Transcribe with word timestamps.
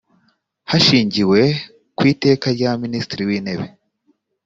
hashingiwe 0.69 1.41
ku 1.97 2.03
iteka 2.13 2.45
rya 2.55 2.71
minisitiri 2.83 3.21
w’intebe 3.29 3.65